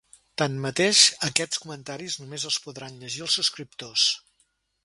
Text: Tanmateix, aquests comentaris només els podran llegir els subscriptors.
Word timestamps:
Tanmateix, 0.41 1.01
aquests 1.27 1.61
comentaris 1.65 2.17
només 2.23 2.49
els 2.51 2.59
podran 2.67 2.99
llegir 3.05 3.25
els 3.27 3.39
subscriptors. 3.41 4.09